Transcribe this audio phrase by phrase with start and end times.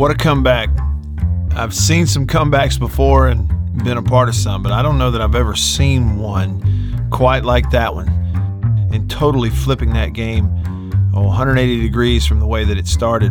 [0.00, 0.70] What a comeback.
[1.50, 3.46] I've seen some comebacks before and
[3.84, 7.44] been a part of some, but I don't know that I've ever seen one quite
[7.44, 8.08] like that one.
[8.94, 10.46] And totally flipping that game
[11.14, 13.30] oh, 180 degrees from the way that it started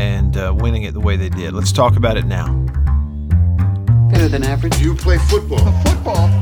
[0.00, 1.54] and uh, winning it the way they did.
[1.54, 2.48] Let's talk about it now.
[4.10, 4.80] Better than average.
[4.80, 5.70] You play football.
[5.82, 6.39] Football?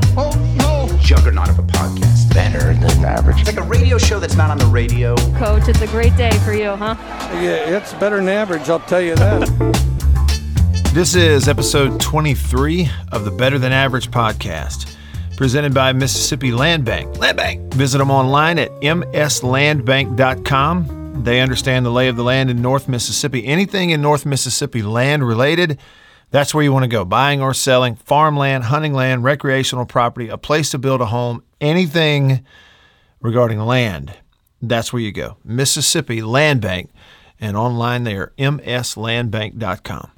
[1.09, 2.31] Juggernaut of a podcast.
[2.35, 3.43] Better than average.
[3.47, 5.15] Like a radio show that's not on the radio.
[5.39, 6.95] Coach, it's a great day for you, huh?
[7.41, 9.49] Yeah, it's better than average, I'll tell you that.
[10.93, 14.95] This is episode 23 of the Better Than Average podcast,
[15.35, 17.17] presented by Mississippi Land Bank.
[17.17, 17.73] Land Bank.
[17.73, 21.23] Visit them online at mslandbank.com.
[21.23, 23.47] They understand the lay of the land in North Mississippi.
[23.47, 25.79] Anything in North Mississippi land related,
[26.31, 27.05] that's where you want to go.
[27.05, 32.45] Buying or selling, farmland, hunting land, recreational property, a place to build a home, anything
[33.21, 34.13] regarding land,
[34.61, 35.37] that's where you go.
[35.43, 36.91] Mississippi Land Bank.
[37.41, 40.11] And online they are mslandbank.com.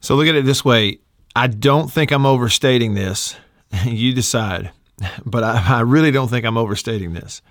[0.00, 0.98] So look at it this way.
[1.34, 3.36] I don't think I'm overstating this.
[3.84, 4.70] you decide.
[5.24, 7.42] But I, I, really don't think I'm overstating this.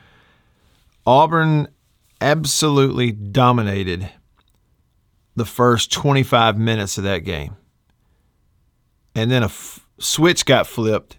[1.05, 1.67] Auburn
[2.21, 4.09] absolutely dominated
[5.35, 7.55] the first 25 minutes of that game.
[9.15, 11.17] And then a f- switch got flipped,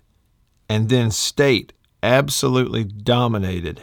[0.68, 3.82] and then State absolutely dominated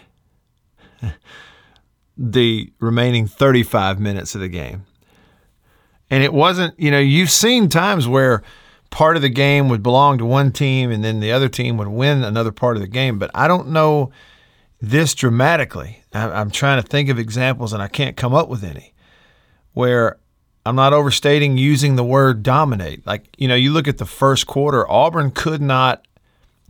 [2.17, 4.85] the remaining 35 minutes of the game.
[6.09, 8.41] And it wasn't, you know, you've seen times where
[8.89, 11.87] part of the game would belong to one team and then the other team would
[11.87, 13.19] win another part of the game.
[13.19, 14.11] But I don't know
[14.81, 16.03] this dramatically.
[16.11, 18.93] I'm trying to think of examples and I can't come up with any
[19.73, 20.17] where
[20.65, 23.05] I'm not overstating using the word dominate.
[23.05, 26.05] Like, you know, you look at the first quarter, Auburn could not,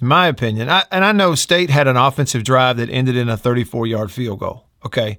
[0.02, 3.30] in my opinion, I, and I know State had an offensive drive that ended in
[3.30, 4.66] a 34 yard field goal.
[4.86, 5.18] Okay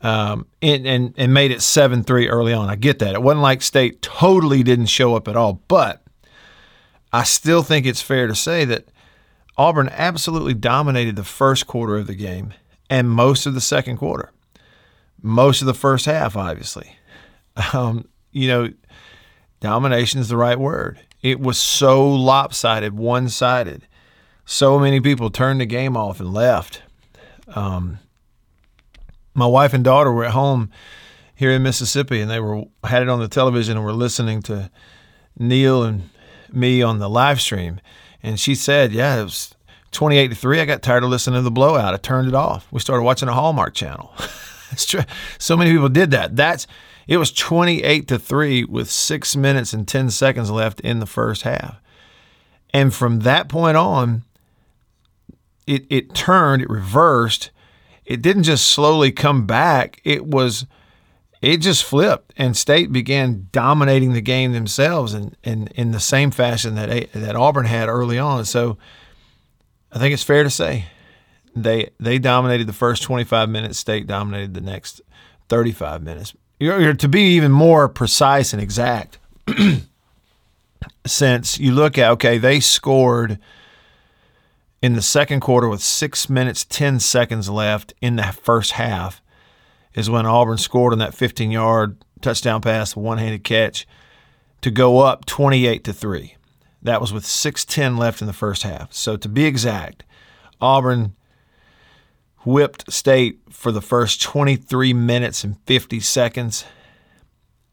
[0.00, 2.68] um, and, and, and made it 7 3 early on.
[2.68, 3.14] I get that.
[3.14, 6.02] It wasn't like State totally didn't show up at all, but
[7.12, 8.88] I still think it's fair to say that
[9.56, 12.54] Auburn absolutely dominated the first quarter of the game
[12.88, 14.30] and most of the second quarter,
[15.20, 16.96] most of the first half, obviously.
[17.74, 18.72] Um, you know,
[19.58, 21.00] domination is the right word.
[21.22, 23.86] It was so lopsided, one sided.
[24.44, 26.82] So many people turned the game off and left.
[27.48, 27.98] Um,
[29.34, 30.70] my wife and daughter were at home
[31.34, 34.70] here in Mississippi, and they were had it on the television and were listening to
[35.38, 36.10] Neil and
[36.52, 37.80] me on the live stream.
[38.22, 39.54] And she said, "Yeah, it was
[39.92, 40.60] 28 to three.
[40.60, 41.94] I got tired of listening to the blowout.
[41.94, 42.66] I turned it off.
[42.70, 44.12] We started watching a Hallmark channel.
[45.38, 46.36] So many people did that.
[46.36, 46.66] That's
[47.06, 51.42] it was 28 to three with six minutes and 10 seconds left in the first
[51.42, 51.80] half.
[52.74, 54.24] And from that point on,
[55.66, 57.50] it, it turned, it reversed,
[58.04, 60.00] it didn't just slowly come back.
[60.04, 60.66] It was
[61.40, 66.00] it just flipped and state began dominating the game themselves and in, in, in the
[66.00, 68.44] same fashion that that Auburn had early on.
[68.44, 68.76] So
[69.92, 70.86] I think it's fair to say
[71.62, 73.78] they they dominated the first 25 minutes.
[73.78, 75.00] State dominated the next
[75.48, 76.34] 35 minutes.
[76.60, 79.18] You're, you're to be even more precise and exact,
[81.06, 83.38] since you look at okay, they scored
[84.82, 89.20] in the second quarter with six minutes, 10 seconds left in the first half
[89.94, 93.86] is when Auburn scored on that 15 yard touchdown pass, one handed catch
[94.60, 96.36] to go up 28 to 3.
[96.82, 98.92] That was with 6:10 left in the first half.
[98.92, 100.04] So to be exact,
[100.60, 101.14] Auburn
[102.44, 106.64] whipped State for the first 23 minutes and 50 seconds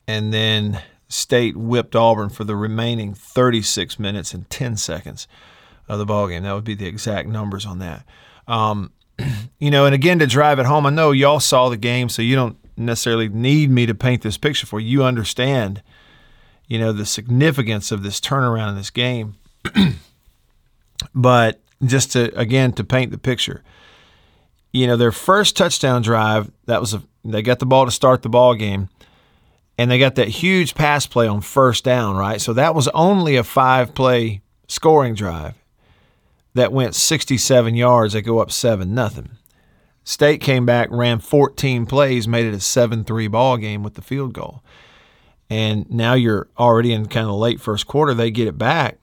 [0.07, 5.27] and then State whipped Auburn for the remaining 36 minutes and 10 seconds
[5.87, 6.43] of the ball game.
[6.43, 8.05] That would be the exact numbers on that.
[8.47, 8.91] Um,
[9.59, 12.21] you know, and again to drive it home, I know y'all saw the game, so
[12.21, 14.89] you don't necessarily need me to paint this picture for you.
[14.89, 15.81] You understand,
[16.67, 19.35] you know, the significance of this turnaround in this game.
[21.15, 23.63] but just to again to paint the picture,
[24.75, 28.21] you know, their first touchdown drive that was a they got the ball to start
[28.23, 28.89] the ball game.
[29.77, 32.39] And they got that huge pass play on first down, right?
[32.39, 35.53] So that was only a five play scoring drive
[36.53, 38.13] that went 67 yards.
[38.13, 39.31] They go up 7 nothing.
[40.03, 44.33] State came back, ran 14 plays, made it a 7-3 ball game with the field
[44.33, 44.61] goal.
[45.49, 48.13] And now you're already in kind of late first quarter.
[48.13, 48.99] They get it back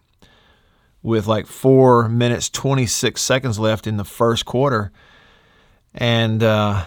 [1.02, 4.92] with like 4 minutes 26 seconds left in the first quarter
[5.94, 6.84] and uh,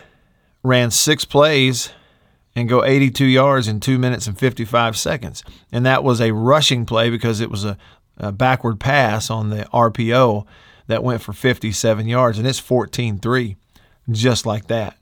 [0.64, 1.92] ran six plays
[2.56, 5.44] and go 82 yards in 2 minutes and 55 seconds.
[5.72, 7.78] And that was a rushing play because it was a
[8.18, 10.46] a backward pass on the RPO
[10.88, 13.58] that went for 57 yards, and it's 14 3,
[14.10, 14.96] just like that.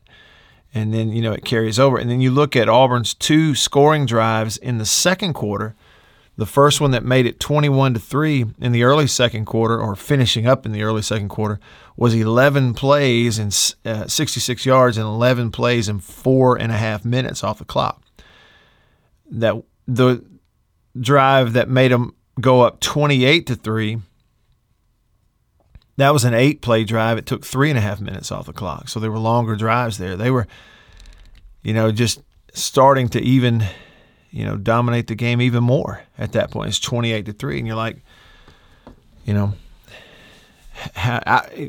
[0.74, 1.98] and then you know it carries over.
[2.00, 5.76] And then you look at Auburn's two scoring drives in the second quarter.
[6.38, 9.96] The first one that made it 21 to three in the early second quarter, or
[9.96, 11.60] finishing up in the early second quarter,
[11.96, 17.06] was 11 plays and uh, 66 yards and 11 plays in four and a half
[17.06, 18.02] minutes off the clock.
[19.30, 19.56] That
[19.88, 20.24] the
[21.00, 24.00] drive that made them go up 28 to three.
[25.98, 27.18] That was an eight play drive.
[27.18, 28.90] It took three and a half minutes off the clock.
[28.90, 30.16] So there were longer drives there.
[30.16, 30.48] They were,
[31.62, 32.22] you know, just
[32.54, 33.64] starting to even,
[34.32, 36.70] you know, dominate the game even more at that point.
[36.70, 37.60] It's 28 to three.
[37.60, 37.98] And you're like,
[39.24, 39.54] you know,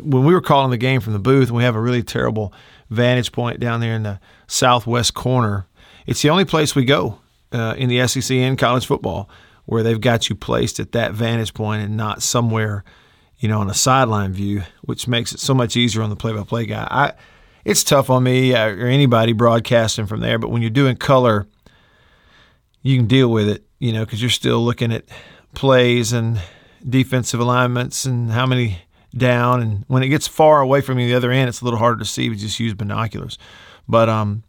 [0.02, 2.52] When we were calling the game from the booth, we have a really terrible
[2.90, 5.66] vantage point down there in the southwest corner.
[6.06, 7.18] It's the only place we go
[7.52, 9.28] uh, in the SEC and college football
[9.66, 12.84] where they've got you placed at that vantage point and not somewhere,
[13.38, 16.66] you know, on a sideline view, which makes it so much easier on the play-by-play
[16.66, 16.86] guy.
[16.90, 17.12] I,
[17.64, 21.46] it's tough on me uh, or anybody broadcasting from there, but when you're doing color,
[22.82, 25.04] you can deal with it, you know, because you're still looking at
[25.54, 26.40] plays and
[26.86, 28.80] defensive alignments and how many
[29.16, 29.62] down.
[29.62, 31.98] And when it gets far away from you, the other end, it's a little harder
[31.98, 32.28] to see.
[32.28, 33.38] We just use binoculars.
[33.88, 34.42] But um,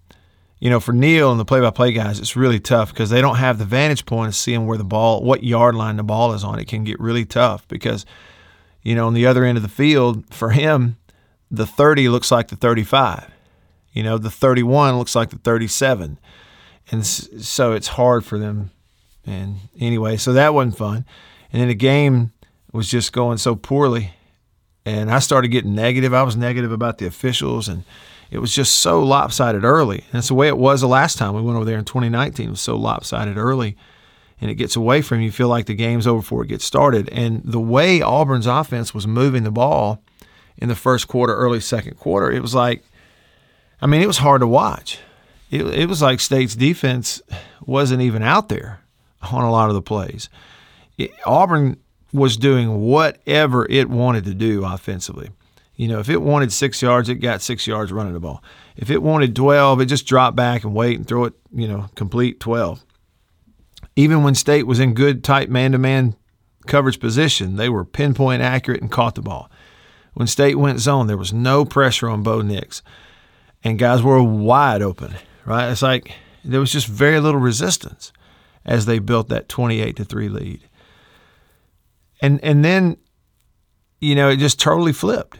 [0.59, 3.59] you know, for Neil and the play-by-play guys, it's really tough because they don't have
[3.59, 6.59] the vantage point of seeing where the ball, what yard line the ball is on.
[6.59, 8.03] It can get really tough because,
[8.81, 10.97] you know, on the other end of the field, for him,
[11.51, 13.29] the 30 looks like the 35.
[13.93, 16.17] You know, the 31 looks like the 37.
[16.89, 18.71] And so it's hard for them.
[19.25, 21.05] And anyway, so that wasn't fun.
[21.51, 22.31] And then the game
[22.71, 24.14] was just going so poorly.
[24.85, 26.13] And I started getting negative.
[26.13, 27.83] I was negative about the officials and–
[28.31, 30.03] it was just so lopsided early.
[30.11, 32.47] And it's the way it was the last time we went over there in 2019.
[32.47, 33.77] It was so lopsided early,
[34.41, 35.27] and it gets away from you.
[35.27, 37.09] You feel like the game's over before it gets started.
[37.09, 40.01] And the way Auburn's offense was moving the ball
[40.57, 42.83] in the first quarter, early second quarter, it was like,
[43.81, 44.99] I mean, it was hard to watch.
[45.51, 47.21] It, it was like State's defense
[47.65, 48.81] wasn't even out there
[49.31, 50.29] on a lot of the plays.
[50.97, 51.77] It, Auburn
[52.15, 55.29] was doing whatever it wanted to do offensively.
[55.75, 58.41] You know, if it wanted six yards, it got six yards running the ball.
[58.77, 61.89] If it wanted 12, it just dropped back and wait and throw it, you know,
[61.95, 62.83] complete 12.
[63.97, 66.15] Even when State was in good, tight man to man
[66.65, 69.49] coverage position, they were pinpoint accurate and caught the ball.
[70.13, 72.81] When State went zone, there was no pressure on Bo Nix,
[73.63, 75.15] and guys were wide open,
[75.45, 75.69] right?
[75.69, 76.13] It's like
[76.43, 78.13] there was just very little resistance
[78.65, 80.61] as they built that 28 to 3 lead.
[82.21, 82.97] And and then
[83.99, 85.39] you know, it just totally flipped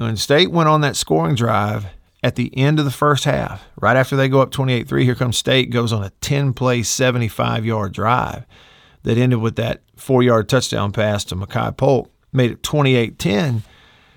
[0.00, 1.86] when State went on that scoring drive
[2.22, 5.14] at the end of the first half, right after they go up 28 3, here
[5.14, 8.46] comes State, goes on a 10 play, 75 yard drive
[9.02, 13.62] that ended with that four yard touchdown pass to Makai Polk, made it 28 10.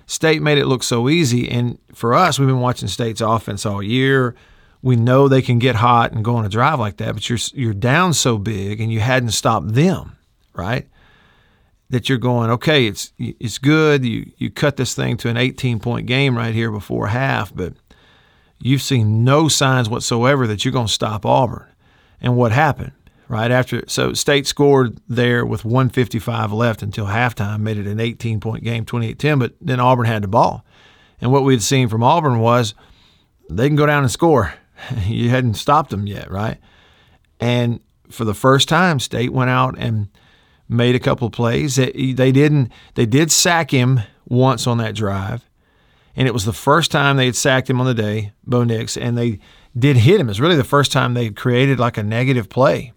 [0.06, 1.50] State made it look so easy.
[1.50, 4.34] And for us, we've been watching State's offense all year.
[4.82, 7.38] We know they can get hot and go on a drive like that, but you're,
[7.54, 10.16] you're down so big and you hadn't stopped them,
[10.54, 10.86] right?
[11.90, 14.04] That you're going, okay, it's it's good.
[14.04, 17.74] You you cut this thing to an 18 point game right here before half, but
[18.58, 21.66] you've seen no signs whatsoever that you're going to stop Auburn.
[22.20, 22.92] And what happened?
[23.26, 28.38] Right after, so State scored there with 155 left until halftime, made it an 18
[28.38, 30.62] point game, 28 10, but then Auburn had the ball.
[31.22, 32.74] And what we had seen from Auburn was
[33.48, 34.54] they can go down and score.
[35.06, 36.58] you hadn't stopped them yet, right?
[37.40, 40.08] And for the first time, State went out and
[40.68, 41.76] made a couple plays.
[41.76, 42.72] They, didn't.
[42.94, 45.48] They did sack him once on that drive,
[46.16, 48.96] and it was the first time they had sacked him on the day, Bo Nix,
[48.96, 49.38] and they
[49.76, 50.28] did hit him.
[50.28, 52.92] It's really the first time they created like a negative play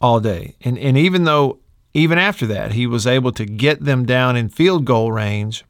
[0.00, 0.56] all day.
[0.60, 1.60] And and even though
[1.96, 5.64] even after that he was able to get them down in field goal range.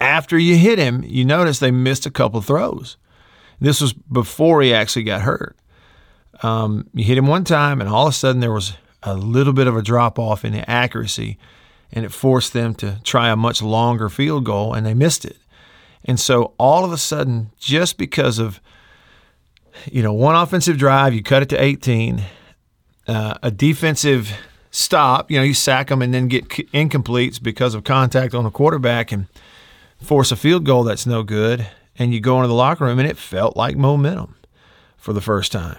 [0.00, 2.96] After you hit him, you notice they missed a couple throws.
[3.60, 5.56] This was before he actually got hurt.
[6.42, 8.74] Um, you hit him one time, and all of a sudden there was
[9.06, 11.38] a little bit of a drop off in the accuracy,
[11.92, 15.38] and it forced them to try a much longer field goal, and they missed it.
[16.04, 18.60] And so all of a sudden, just because of
[19.90, 22.22] you know one offensive drive, you cut it to 18,
[23.08, 24.32] uh, a defensive
[24.70, 28.50] stop, you know, you sack them and then get incompletes because of contact on the
[28.50, 29.26] quarterback and
[30.02, 31.66] force a field goal that's no good,
[31.98, 34.34] and you go into the locker room and it felt like momentum
[34.96, 35.76] for the first time.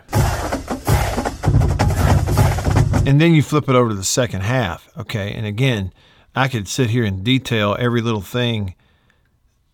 [3.07, 5.31] And then you flip it over to the second half, okay?
[5.31, 5.93] And again,
[6.35, 8.75] I could sit here and detail every little thing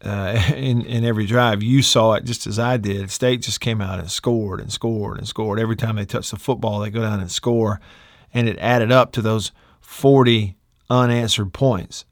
[0.03, 1.63] uh, in, in every drive.
[1.63, 3.09] You saw it just as I did.
[3.09, 5.59] State just came out and scored and scored and scored.
[5.59, 7.81] Every time they touch the football, they go down and score.
[8.35, 10.55] And it added up to those 40
[10.91, 12.05] unanswered points,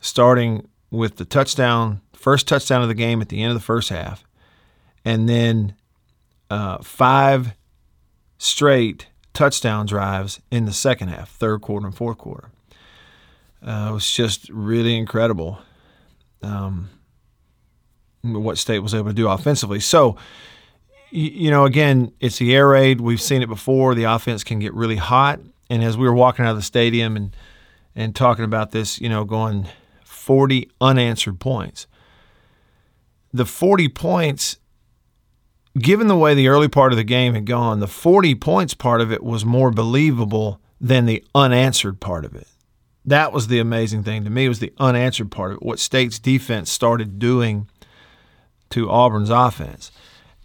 [0.00, 3.88] starting with the touchdown, first touchdown of the game at the end of the first
[3.88, 4.24] half.
[5.04, 5.74] and then
[6.48, 7.56] uh, five
[8.38, 12.50] straight touchdown drives in the second half, third quarter and fourth quarter.
[13.62, 15.58] Uh, it was just really incredible
[16.42, 16.90] um,
[18.22, 19.80] what State was able to do offensively.
[19.80, 20.16] So,
[21.10, 23.00] you, know, again, it's the air raid.
[23.00, 23.94] We've seen it before.
[23.94, 25.40] The offense can get really hot.
[25.70, 27.36] And as we were walking out of the stadium and
[27.96, 29.68] and talking about this, you know, going
[30.04, 31.86] 40 unanswered points.
[33.32, 34.58] The 40 points,
[35.78, 39.00] given the way the early part of the game had gone, the 40 points part
[39.00, 42.46] of it was more believable than the unanswered part of it.
[43.04, 46.18] That was the amazing thing to me was the unanswered part of it, what State's
[46.18, 47.68] defense started doing
[48.70, 49.90] to Auburn's offense.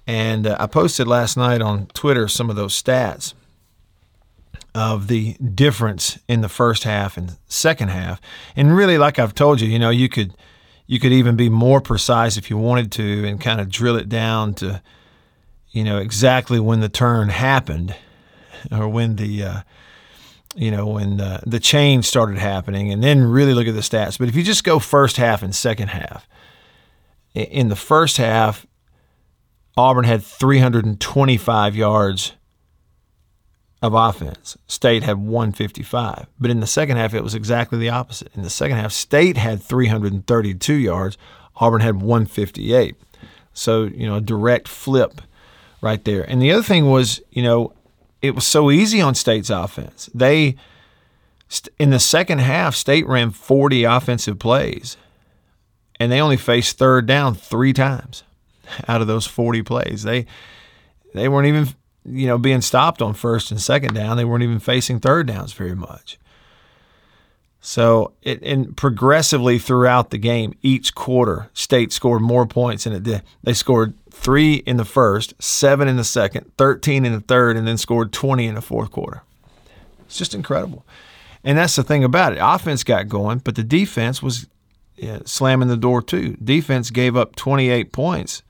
[0.05, 3.33] And uh, I posted last night on Twitter some of those stats
[4.75, 8.19] of the difference in the first half and second half.
[8.55, 10.33] And really, like I've told you, you know, you could
[10.87, 14.09] you could even be more precise if you wanted to and kind of drill it
[14.09, 14.81] down to,
[15.71, 17.95] you know, exactly when the turn happened
[18.71, 19.61] or when the uh,
[20.55, 24.17] you know when the, the change started happening and then really look at the stats
[24.17, 26.27] but if you just go first half and second half
[27.35, 28.65] in the first half
[29.77, 32.33] auburn had 325 yards
[33.81, 34.57] of offense.
[34.67, 36.27] State had 155.
[36.39, 38.29] But in the second half, it was exactly the opposite.
[38.35, 41.17] In the second half, State had 332 yards,
[41.55, 42.95] Auburn had 158.
[43.53, 45.21] So, you know, a direct flip
[45.81, 46.23] right there.
[46.29, 47.73] And the other thing was, you know,
[48.21, 50.09] it was so easy on State's offense.
[50.13, 50.55] They,
[51.77, 54.97] in the second half, State ran 40 offensive plays,
[55.99, 58.23] and they only faced third down three times
[58.87, 60.03] out of those 40 plays.
[60.03, 60.25] They,
[61.13, 61.69] they weren't even
[62.05, 64.17] you know, being stopped on first and second down.
[64.17, 66.17] They weren't even facing third downs very much.
[67.69, 73.03] So, it, and progressively throughout the game, each quarter, State scored more points than it
[73.03, 73.21] did.
[73.43, 77.67] They scored three in the first, seven in the second, 13 in the third, and
[77.67, 79.21] then scored 20 in the fourth quarter.
[80.07, 80.83] It's just incredible.
[81.43, 82.39] And that's the thing about it.
[82.41, 84.47] Offense got going, but the defense was
[84.95, 86.37] yeah, slamming the door too.
[86.43, 88.41] Defense gave up 28 points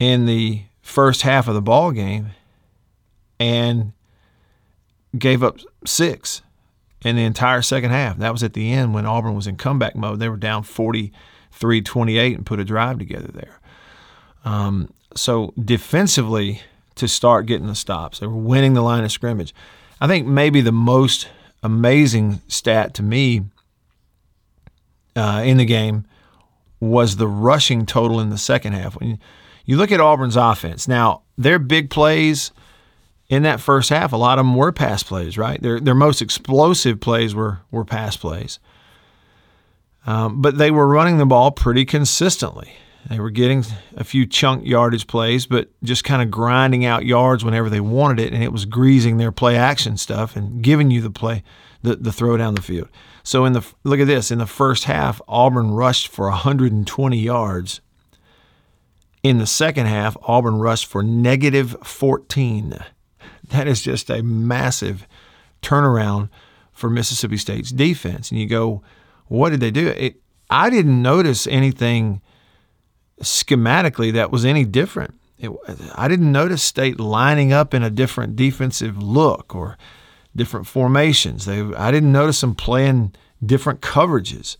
[0.00, 2.30] in the first half of the ball game
[3.38, 3.92] and
[5.16, 6.42] gave up six
[7.04, 8.18] in the entire second half.
[8.18, 10.18] That was at the end when Auburn was in comeback mode.
[10.18, 13.60] They were down 43 28 and put a drive together there.
[14.44, 16.62] Um, so defensively,
[16.96, 19.54] to start getting the stops, they were winning the line of scrimmage.
[20.00, 21.28] I think maybe the most
[21.62, 23.42] amazing stat to me
[25.14, 26.06] uh, in the game
[26.80, 28.94] was the rushing total in the second half.
[28.94, 29.18] When
[29.64, 32.50] you look at Auburn's offense, now their big plays
[33.28, 35.60] in that first half, a lot of them were pass plays, right?
[35.60, 38.58] Their, their most explosive plays were, were pass plays.
[40.06, 42.72] Um, but they were running the ball pretty consistently.
[43.08, 43.64] They were getting
[43.96, 48.20] a few chunk yardage plays, but just kind of grinding out yards whenever they wanted
[48.20, 51.42] it, and it was greasing their play action stuff and giving you the play,
[51.82, 52.88] the, the throw down the field.
[53.22, 57.80] So in the look at this in the first half, Auburn rushed for 120 yards.
[59.22, 62.78] In the second half, Auburn rushed for negative 14.
[63.48, 65.06] That is just a massive
[65.62, 66.28] turnaround
[66.72, 68.30] for Mississippi State's defense.
[68.30, 68.82] And you go,
[69.26, 69.88] what did they do?
[69.88, 72.20] It, I didn't notice anything
[73.22, 75.18] schematically that was any different.
[75.38, 75.50] It,
[75.94, 79.76] I didn't notice State lining up in a different defensive look or
[80.34, 81.46] different formations.
[81.46, 84.56] They, I didn't notice them playing different coverages.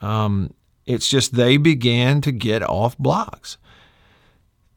[0.00, 0.54] Um,
[0.86, 3.58] it's just they began to get off blocks.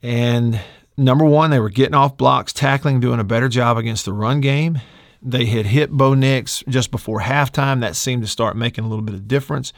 [0.01, 0.59] And
[0.97, 4.41] number one, they were getting off blocks, tackling, doing a better job against the run
[4.41, 4.79] game.
[5.21, 7.81] They had hit Bo Nix just before halftime.
[7.81, 9.73] That seemed to start making a little bit of difference.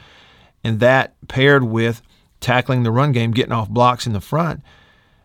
[0.62, 2.02] And that paired with
[2.40, 4.62] tackling the run game, getting off blocks in the front,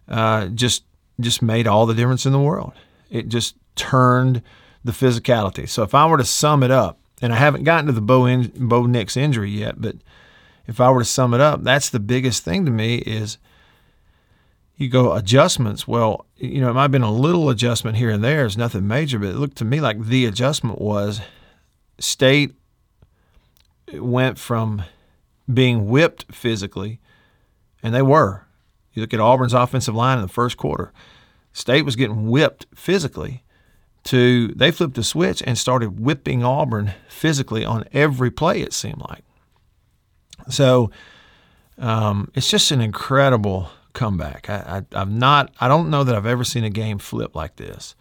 [0.07, 0.83] uh, just
[1.19, 2.73] just made all the difference in the world.
[3.09, 4.41] It just turned
[4.83, 5.69] the physicality.
[5.69, 8.25] So if I were to sum it up, and I haven't gotten to the Bo,
[8.25, 9.95] in, Bo Nix injury yet, but
[10.65, 13.37] if I were to sum it up, that's the biggest thing to me is–
[14.75, 15.87] you go adjustments.
[15.87, 18.45] Well, you know, it might have been a little adjustment here and there.
[18.45, 21.21] It's nothing major, but it looked to me like the adjustment was
[21.99, 22.53] state
[23.93, 24.83] went from
[25.51, 26.99] being whipped physically,
[27.81, 28.45] and they were.
[28.93, 30.91] You look at Auburn's offensive line in the first quarter.
[31.51, 33.43] State was getting whipped physically
[34.05, 39.01] to they flipped a switch and started whipping Auburn physically on every play, it seemed
[39.09, 39.23] like.
[40.49, 40.91] So
[41.77, 44.49] um, it's just an incredible comeback.
[44.49, 45.53] I, I, am not.
[45.59, 47.95] I don't know that I've ever seen a game flip like this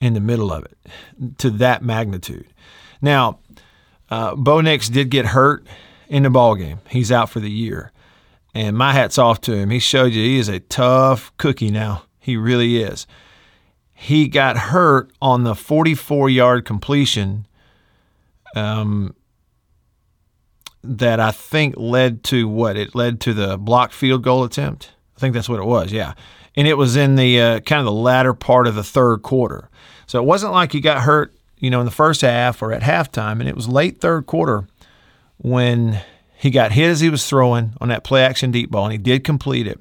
[0.00, 2.46] in the middle of it to that magnitude.
[3.00, 3.38] Now,
[4.10, 5.66] uh, Bo Nix did get hurt
[6.08, 6.80] in the ball game.
[6.90, 7.92] He's out for the year.
[8.54, 9.70] And my hat's off to him.
[9.70, 12.02] He showed you he is a tough cookie now.
[12.18, 13.06] He really is.
[13.94, 17.46] He got hurt on the 44 yard completion
[18.54, 19.14] um,
[20.84, 22.76] that I think led to what?
[22.76, 24.90] It led to the blocked field goal attempt.
[25.22, 26.14] I think that's what it was, yeah.
[26.56, 29.70] And it was in the uh, kind of the latter part of the third quarter.
[30.06, 32.82] So it wasn't like he got hurt, you know, in the first half or at
[32.82, 33.38] halftime.
[33.38, 34.66] And it was late third quarter
[35.38, 36.00] when
[36.36, 38.98] he got hit as he was throwing on that play action deep ball, and he
[38.98, 39.78] did complete it.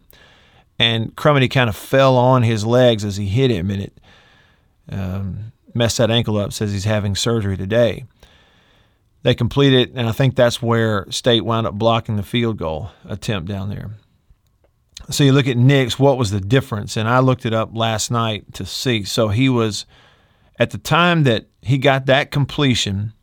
[0.78, 3.98] And Crumedy kind of fell on his legs as he hit him, and it
[4.92, 6.54] um, messed that ankle up.
[6.54, 8.06] Says he's having surgery today.
[9.24, 13.48] They completed, and I think that's where State wound up blocking the field goal attempt
[13.48, 13.92] down there.
[15.10, 16.96] So you look at Nix, what was the difference?
[16.96, 19.04] And I looked it up last night to see.
[19.04, 19.86] So he was,
[20.60, 23.14] at the time that he got that completion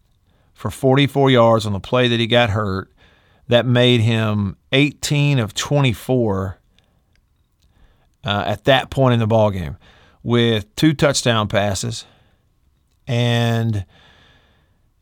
[0.55, 2.93] for 44 yards on the play that he got hurt,
[3.49, 6.59] that made him 18 of 24
[8.25, 9.77] uh, at that point in the ball game
[10.23, 12.05] with two touchdown passes
[13.07, 13.87] and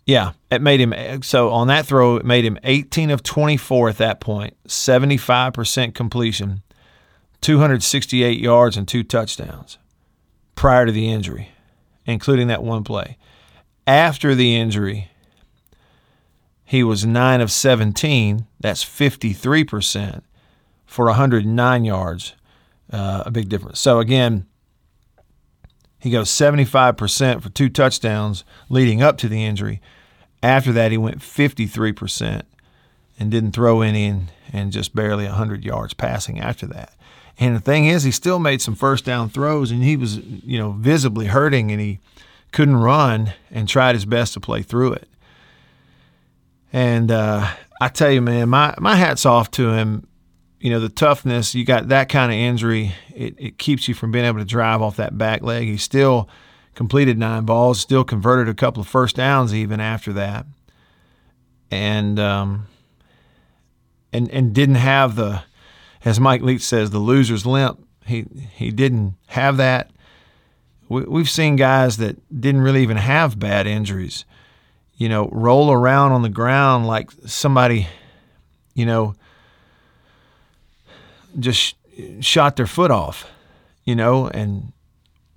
[0.07, 3.99] yeah, it made him so on that throw it made him 18 of 24 at
[3.99, 6.63] that point, 75% completion,
[7.41, 9.79] 268 yards and two touchdowns
[10.55, 11.51] prior to the injury,
[12.07, 13.19] including that one play.
[13.87, 15.11] After the injury,
[16.65, 20.23] he was 9 of 17, that's 53%
[20.87, 22.35] for 109 yards.
[22.93, 23.81] Uh, a big difference.
[23.81, 24.47] So again,
[25.99, 29.81] he goes 75% for two touchdowns leading up to the injury.
[30.43, 32.43] After that, he went 53%
[33.19, 36.95] and didn't throw any and, and just barely 100 yards passing after that.
[37.39, 40.59] And the thing is, he still made some first down throws and he was, you
[40.59, 41.99] know, visibly hurting and he
[42.53, 45.09] couldn't run and tried his best to play through it.
[46.73, 47.49] And uh,
[47.81, 50.07] I tell you, man, my, my hat's off to him.
[50.61, 54.11] You know, the toughness, you got that kind of injury, it, it keeps you from
[54.11, 55.65] being able to drive off that back leg.
[55.65, 56.29] He still
[56.77, 60.47] completed nine balls, still converted a couple of first downs even after that.
[61.69, 62.69] And, um,
[64.13, 65.43] and, and didn't have the,
[66.05, 67.85] as Mike Leach says, the loser's limp.
[68.05, 69.91] He, he didn't have that.
[70.89, 74.25] We, we've seen guys that didn't really even have bad injuries
[74.97, 77.87] you know, roll around on the ground like somebody,
[78.75, 79.15] you know,
[81.39, 81.77] just
[82.21, 83.29] shot their foot off,
[83.85, 84.73] you know, and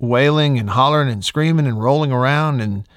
[0.00, 2.88] wailing and hollering and screaming and rolling around and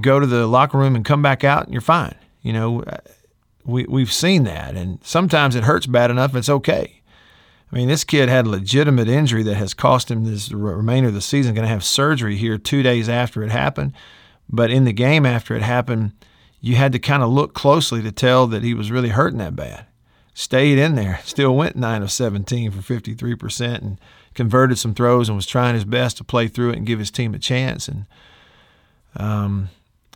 [0.00, 2.16] go to the locker room and come back out and you're fine.
[2.42, 2.84] You know,
[3.64, 4.74] we, we've seen that.
[4.74, 7.00] And sometimes it hurts bad enough, it's okay.
[7.72, 11.14] I mean, this kid had a legitimate injury that has cost him this remainder of
[11.14, 13.94] the season, going to have surgery here two days after it happened.
[14.48, 16.12] But in the game after it happened,
[16.60, 19.56] you had to kind of look closely to tell that he was really hurting that
[19.56, 19.86] bad.
[20.34, 24.00] Stayed in there, still went 9 of 17 for 53% and
[24.34, 27.10] converted some throws and was trying his best to play through it and give his
[27.10, 27.88] team a chance.
[27.88, 28.06] And
[29.16, 29.70] um,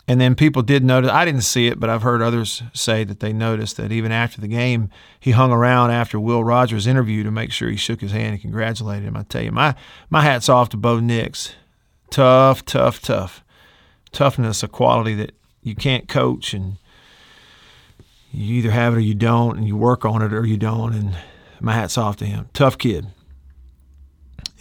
[0.06, 3.20] and then people did notice, I didn't see it, but I've heard others say that
[3.20, 7.30] they noticed that even after the game, he hung around after Will Rogers' interview to
[7.30, 9.18] make sure he shook his hand and congratulated him.
[9.18, 9.74] I tell you, my,
[10.08, 11.54] my hat's off to Bo Nix.
[12.10, 13.44] Tough, tough, tough
[14.12, 16.76] toughness a quality that you can't coach and
[18.30, 20.94] you either have it or you don't and you work on it or you don't
[20.94, 21.16] and
[21.60, 23.06] my hat's off to him tough kid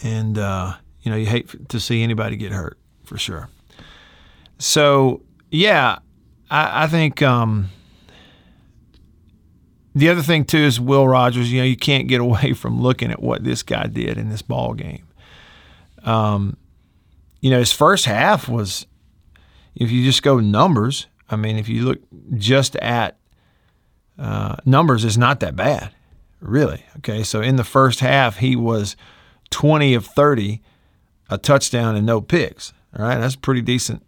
[0.04, 3.50] and uh, you know you hate to see anybody get hurt for sure
[4.58, 6.00] so yeah
[6.50, 7.70] i, I think um,
[9.96, 13.12] the other thing too is will rogers you know you can't get away from looking
[13.12, 15.08] at what this guy did in this ball game
[16.04, 16.58] um,
[17.42, 18.86] you know his first half was
[19.80, 22.00] if you just go numbers, I mean, if you look
[22.36, 23.18] just at
[24.18, 25.94] uh, numbers, it's not that bad,
[26.40, 26.84] really.
[26.98, 28.96] Okay, so in the first half, he was
[29.50, 30.62] 20 of 30,
[31.30, 32.74] a touchdown and no picks.
[32.98, 34.04] All right, that's pretty decent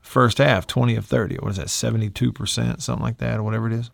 [0.00, 1.36] first half, 20 of 30.
[1.36, 3.90] What is that, 72%, something like that, or whatever it is?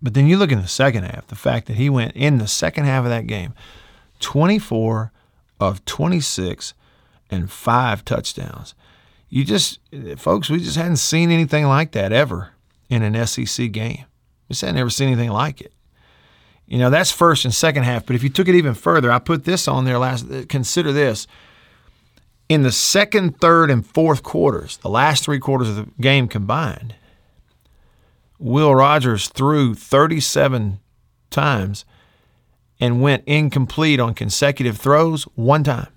[0.00, 2.46] But then you look in the second half, the fact that he went in the
[2.46, 3.54] second half of that game,
[4.20, 5.12] 24
[5.60, 6.74] of 26
[7.30, 8.74] and five touchdowns
[9.28, 9.80] you just,
[10.16, 12.52] folks, we just hadn't seen anything like that ever
[12.88, 14.04] in an SEC game.
[14.48, 15.72] We just hadn't ever seen anything like it.
[16.68, 18.04] You know, that's first and second half.
[18.04, 20.30] But if you took it even further, I put this on there last.
[20.30, 21.26] Uh, consider this.
[22.48, 26.94] In the second, third, and fourth quarters, the last three quarters of the game combined,
[28.38, 30.78] Will Rogers threw 37
[31.30, 31.84] times
[32.80, 35.88] and went incomplete on consecutive throws one time.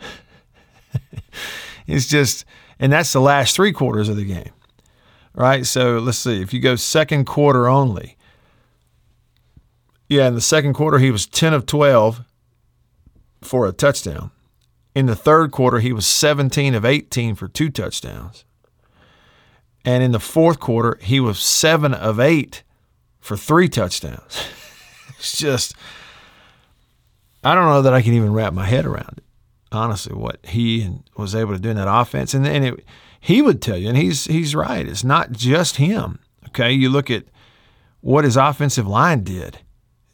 [1.86, 2.44] it's just
[2.78, 4.50] and that's the last three quarters of the game,
[5.34, 5.66] right?
[5.66, 6.40] So let's see.
[6.40, 8.16] If you go second quarter only,
[10.08, 12.24] Yeah, in the second quarter, he was 10 of 12
[13.42, 14.30] for a touchdown.
[14.94, 18.44] In the third quarter, he was 17 of 18 for two touchdowns.
[19.84, 22.62] And in the fourth quarter, he was 7 of 8
[23.20, 24.46] for three touchdowns.
[25.18, 25.74] it's just,
[27.42, 29.24] I don't know that I can even wrap my head around it,
[29.72, 32.34] honestly, what he was able to do in that offense.
[32.34, 32.84] And, and it,
[33.20, 36.20] he would tell you, and he's, he's right, it's not just him.
[36.48, 37.24] Okay, you look at
[38.00, 39.58] what his offensive line did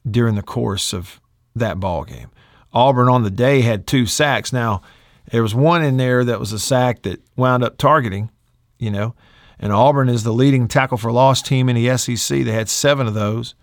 [0.09, 1.21] during the course of
[1.55, 2.31] that ball game.
[2.73, 4.53] Auburn on the day had two sacks.
[4.53, 4.83] Now,
[5.31, 8.31] there was one in there that was a sack that wound up targeting,
[8.79, 9.15] you know,
[9.59, 12.45] and Auburn is the leading tackle for loss team in the SEC.
[12.45, 13.55] They had seven of those,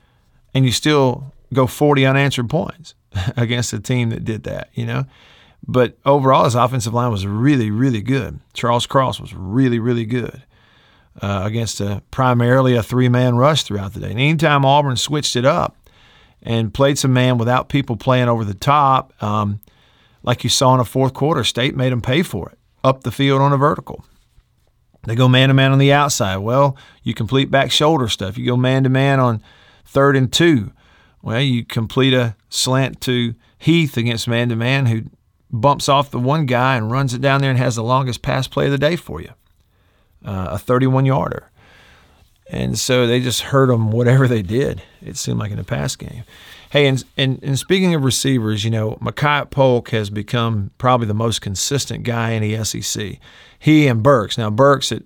[0.54, 2.94] and you still go 40 unanswered points
[3.38, 5.06] against a team that did that, you know.
[5.68, 8.40] But overall, his offensive line was really, really good.
[8.54, 10.44] Charles Cross was really, really good
[11.22, 14.12] uh, against a, primarily a three man rush throughout the day.
[14.12, 15.76] And anytime Auburn switched it up,
[16.42, 19.12] and played some man without people playing over the top.
[19.22, 19.60] Um,
[20.24, 23.12] like you saw in the fourth quarter, State made them pay for it up the
[23.12, 24.06] field on a vertical.
[25.06, 26.38] They go man to man on the outside.
[26.38, 28.38] Well, you complete back shoulder stuff.
[28.38, 29.42] You go man to man on
[29.86, 30.72] third and two.
[31.22, 35.04] Well, you complete a slant to Heath against man to man who
[35.50, 38.48] bumps off the one guy and runs it down there and has the longest pass
[38.48, 39.30] play of the day for you
[40.26, 41.50] uh, a 31 yarder.
[42.50, 45.96] And so they just hurt them whatever they did, it seemed like in the pass
[45.96, 46.24] game.
[46.70, 51.14] Hey, and, and, and speaking of receivers, you know, Makai Polk has become probably the
[51.14, 53.20] most consistent guy in the SEC.
[53.58, 54.38] He and Burks.
[54.38, 55.04] Now, Burks at,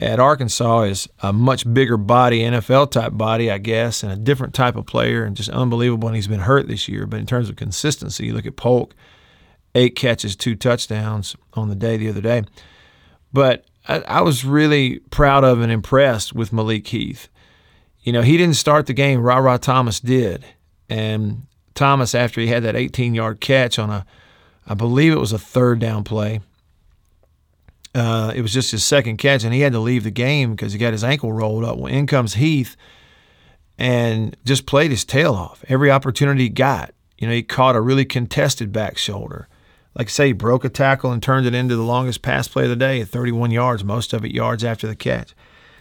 [0.00, 4.54] at Arkansas is a much bigger body, NFL type body, I guess, and a different
[4.54, 6.08] type of player and just unbelievable.
[6.08, 7.06] And he's been hurt this year.
[7.06, 8.94] But in terms of consistency, you look at Polk,
[9.76, 12.42] eight catches, two touchdowns on the day the other day.
[13.32, 17.28] But I, I was really proud of and impressed with Malik Heath.
[18.00, 19.20] You know, he didn't start the game.
[19.20, 20.44] Rara Thomas did.
[20.88, 24.06] And Thomas, after he had that 18 yard catch on a,
[24.66, 26.40] I believe it was a third down play,
[27.94, 30.72] uh, it was just his second catch, and he had to leave the game because
[30.72, 31.76] he got his ankle rolled up.
[31.76, 32.76] Well, in comes Heath
[33.78, 36.94] and just played his tail off every opportunity he got.
[37.18, 39.48] You know, he caught a really contested back shoulder
[39.94, 42.64] like I say, he broke a tackle and turned it into the longest pass play
[42.64, 45.34] of the day at 31 yards, most of it yards after the catch.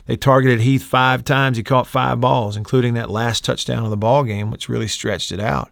[0.06, 1.58] They targeted Heath five times.
[1.58, 5.32] He caught five balls, including that last touchdown of the ball game, which really stretched
[5.32, 5.70] it out.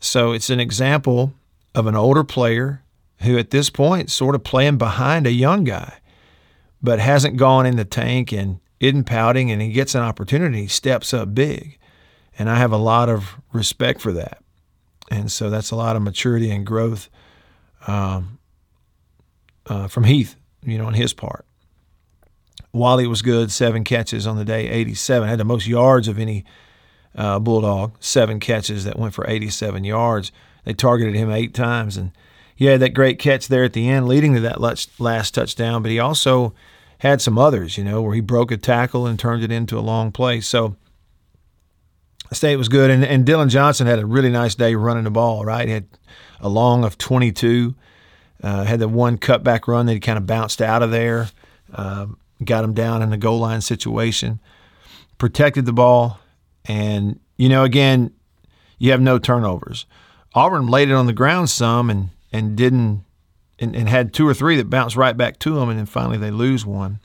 [0.00, 1.32] So it's an example
[1.74, 2.82] of an older player
[3.20, 5.98] who, at this point, sort of playing behind a young guy,
[6.82, 10.68] but hasn't gone in the tank and isn't pouting, and he gets an opportunity, he
[10.68, 11.78] steps up big.
[12.38, 14.38] And I have a lot of respect for that.
[15.10, 17.08] And so that's a lot of maturity and growth
[17.86, 18.38] um,
[19.66, 21.44] uh, from Heath, you know, on his part.
[22.72, 25.28] Walley was good, seven catches on the day, 87.
[25.28, 26.44] Had the most yards of any
[27.14, 30.32] uh, Bulldog, seven catches that went for 87 yards.
[30.64, 31.96] They targeted him eight times.
[31.96, 32.12] And
[32.54, 35.82] he had that great catch there at the end, leading to that last touchdown.
[35.82, 36.54] But he also
[36.98, 39.80] had some others, you know, where he broke a tackle and turned it into a
[39.80, 40.40] long play.
[40.40, 40.76] So
[42.32, 42.90] State was good.
[42.90, 45.66] And, and Dillon Johnson had a really nice day running the ball, right?
[45.66, 45.86] He had
[46.40, 47.74] a long of 22.
[48.42, 51.28] Uh, had the one cutback run that he kind of bounced out of there,
[51.74, 52.06] uh,
[52.44, 54.38] got him down in a goal line situation,
[55.18, 56.20] protected the ball,
[56.66, 58.12] and you know again,
[58.78, 59.86] you have no turnovers.
[60.34, 63.04] Auburn laid it on the ground some and and didn't
[63.58, 66.16] and, and had two or three that bounced right back to them, and then finally
[66.16, 67.00] they lose one.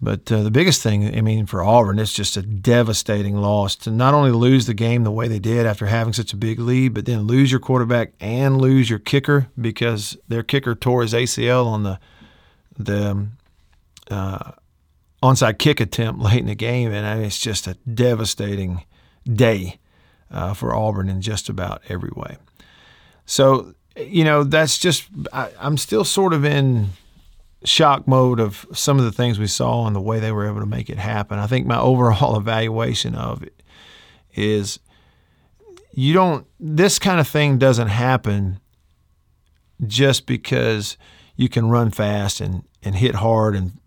[0.00, 3.90] But uh, the biggest thing, I mean, for Auburn, it's just a devastating loss to
[3.90, 6.92] not only lose the game the way they did after having such a big lead,
[6.92, 11.66] but then lose your quarterback and lose your kicker because their kicker tore his ACL
[11.66, 11.98] on the
[12.78, 13.32] the um,
[14.10, 14.52] uh,
[15.22, 18.84] onside kick attempt late in the game, and I mean, it's just a devastating
[19.24, 19.78] day
[20.30, 22.36] uh, for Auburn in just about every way.
[23.24, 26.90] So, you know, that's just I, I'm still sort of in
[27.64, 30.60] shock mode of some of the things we saw and the way they were able
[30.60, 31.38] to make it happen.
[31.38, 33.62] I think my overall evaluation of it
[34.34, 34.78] is
[35.92, 38.60] you don't this kind of thing doesn't happen
[39.86, 40.96] just because
[41.36, 43.78] you can run fast and, and hit hard and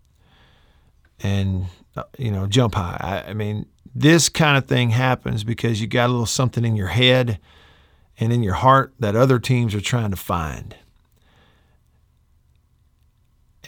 [1.22, 2.96] and uh, you know jump high.
[3.00, 6.76] I, I mean this kind of thing happens because you got a little something in
[6.76, 7.38] your head
[8.18, 10.76] and in your heart that other teams are trying to find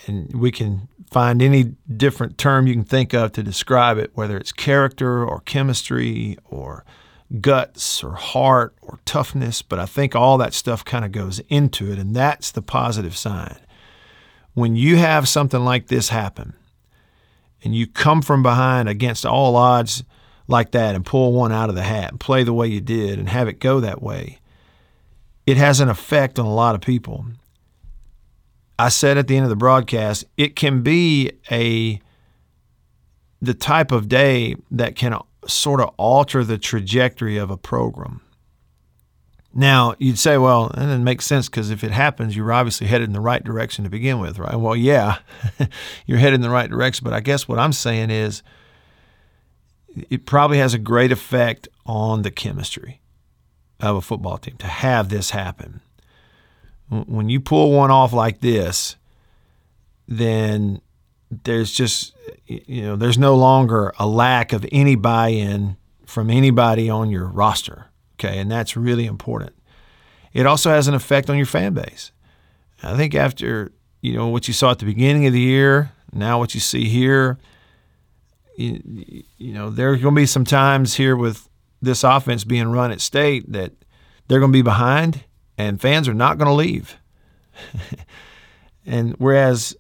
[0.07, 4.37] and we can find any different term you can think of to describe it, whether
[4.37, 6.85] it's character or chemistry or
[7.41, 9.63] guts or heart or toughness.
[9.63, 13.17] But I think all that stuff kind of goes into it, and that's the positive
[13.17, 13.59] sign.
[14.55, 16.55] When you have something like this happen,
[17.65, 20.05] and you come from behind against all odds
[20.49, 23.19] like that and pull one out of the hat and play the way you did
[23.19, 24.41] and have it go that way,
[25.47, 27.27] it has an effect on a lot of people.
[28.83, 32.01] I said at the end of the broadcast, it can be a
[33.41, 35.17] the type of day that can
[35.47, 38.23] sort of alter the trajectory of a program.
[39.55, 43.07] Now, you'd say, well, that doesn't make sense because if it happens, you're obviously headed
[43.07, 44.57] in the right direction to begin with, right?
[44.57, 45.19] Well, yeah,
[46.07, 47.05] you're headed in the right direction.
[47.05, 48.43] But I guess what I'm saying is
[50.11, 53.01] it probably has a great effect on the chemistry
[53.79, 55.83] of a football team to have this happen.
[57.07, 58.97] When you pull one off like this,
[60.07, 60.81] then
[61.31, 62.15] there's just,
[62.47, 67.27] you know, there's no longer a lack of any buy in from anybody on your
[67.27, 67.87] roster
[68.23, 69.53] Okay, and that's really important.
[70.33, 72.13] It also has an effect on your fan base.
[72.83, 76.39] I think after you know what you saw at the beginning of the year, now
[76.39, 77.39] what you see here,
[78.57, 81.49] you, you know there's going to be some times here with
[81.81, 83.73] this offense being run at state that
[84.29, 85.25] they're going to be behind,
[85.63, 86.97] and fans are not going to leave.
[88.87, 89.77] and whereas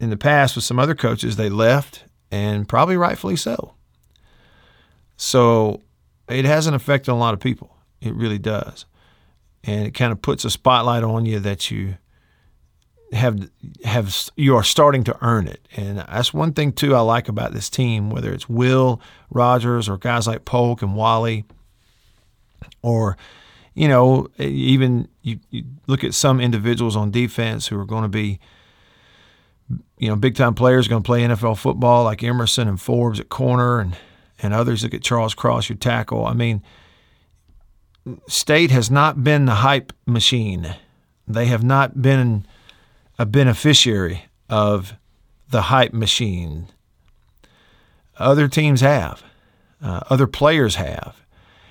[0.00, 3.74] in the past with some other coaches, they left, and probably rightfully so.
[5.16, 5.82] So
[6.28, 7.76] it has an effect on a lot of people.
[8.00, 8.86] It really does.
[9.64, 11.96] And it kind of puts a spotlight on you that you
[13.12, 13.48] have
[13.84, 15.66] have you are starting to earn it.
[15.76, 19.96] And that's one thing too I like about this team, whether it's Will Rogers or
[19.96, 21.44] guys like Polk and Walley,
[22.82, 23.16] or
[23.78, 28.08] you know even you, you look at some individuals on defense who are going to
[28.08, 28.40] be
[29.98, 33.28] you know big time players going to play NFL football like Emerson and Forbes at
[33.28, 33.96] corner and
[34.40, 36.24] and others look at Charles Cross, your tackle.
[36.24, 36.62] I mean,
[38.28, 40.76] State has not been the hype machine.
[41.26, 42.46] They have not been
[43.18, 44.94] a beneficiary of
[45.50, 46.68] the hype machine.
[48.16, 49.22] Other teams have,
[49.82, 51.24] uh, other players have.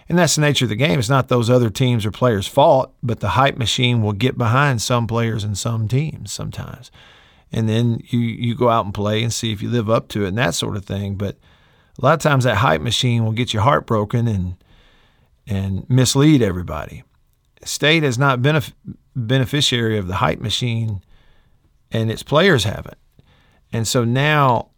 [0.10, 1.00] And that's the nature of the game.
[1.00, 4.82] It's not those other teams or players' fault, but the hype machine will get behind
[4.82, 6.92] some players and some teams sometimes.
[7.52, 10.24] And then you, you go out and play and see if you live up to
[10.24, 11.16] it and that sort of thing.
[11.16, 11.38] But
[12.00, 14.56] a lot of times that hype machine will get you heartbroken and
[15.50, 17.04] and mislead everybody.
[17.64, 18.64] State has not been a
[19.16, 21.02] beneficiary of the hype machine,
[21.90, 22.98] and its players haven't.
[23.72, 24.70] And so now,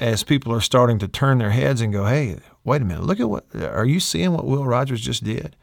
[0.00, 3.04] as people are starting to turn their heads and go, "Hey, wait a minute!
[3.04, 4.32] Look at what are you seeing?
[4.32, 5.54] What Will Rogers just did?"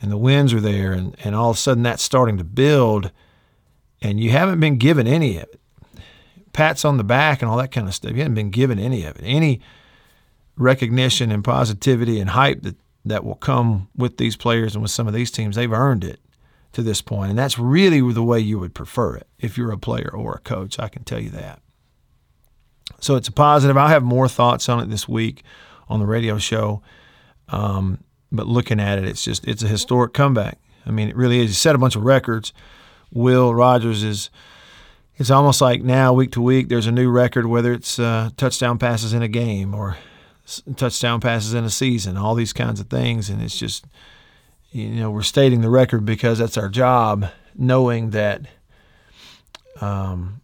[0.00, 3.10] And the winds are there, and, and all of a sudden that's starting to build,
[4.00, 5.60] and you haven't been given any of it.
[6.52, 8.12] Pats on the back and all that kind of stuff.
[8.12, 9.24] You haven't been given any of it.
[9.24, 9.60] Any
[10.56, 15.06] recognition and positivity and hype that, that will come with these players and with some
[15.06, 15.56] of these teams.
[15.56, 16.20] They've earned it
[16.72, 19.78] to this point, and that's really the way you would prefer it if you're a
[19.78, 20.78] player or a coach.
[20.78, 21.60] I can tell you that.
[23.00, 23.76] So it's a positive.
[23.76, 25.42] I'll have more thoughts on it this week
[25.88, 26.82] on the radio show.
[27.48, 30.58] Um, but looking at it, it's just it's a historic comeback.
[30.84, 31.50] I mean, it really is.
[31.50, 32.52] He set a bunch of records.
[33.12, 34.30] Will Rogers is.
[35.16, 38.78] It's almost like now, week to week, there's a new record, whether it's uh, touchdown
[38.78, 39.96] passes in a game or
[40.76, 43.28] touchdown passes in a season, all these kinds of things.
[43.28, 43.84] And it's just,
[44.70, 48.42] you know, we're stating the record because that's our job, knowing that
[49.80, 50.40] um,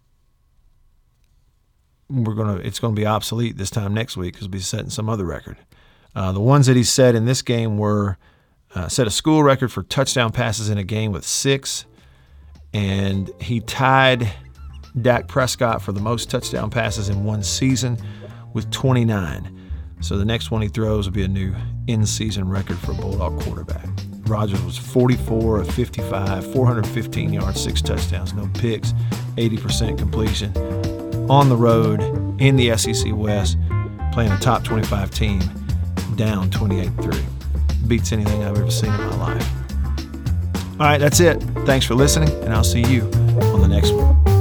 [2.09, 5.09] we're gonna it's gonna be obsolete this time next week because we'll be setting some
[5.09, 5.57] other record.
[6.15, 8.17] Uh, the ones that he set in this game were
[8.73, 11.85] uh, set a school record for touchdown passes in a game with six,
[12.73, 14.31] and he tied
[15.01, 17.97] Dak Prescott for the most touchdown passes in one season
[18.53, 19.51] with 29.
[20.01, 21.53] So the next one he throws will be a new
[21.87, 23.87] in season record for a Bulldog quarterback.
[24.27, 28.93] Rogers was 44 of 55, 415 yards, six touchdowns, no picks,
[29.37, 30.94] 80% completion.
[31.29, 32.01] On the road
[32.39, 33.57] in the SEC West,
[34.13, 35.41] playing a top 25 team,
[36.15, 37.19] down 28 3.
[37.87, 39.49] Beats anything I've ever seen in my life.
[40.73, 41.41] All right, that's it.
[41.65, 44.34] Thanks for listening, and I'll see you on the next one.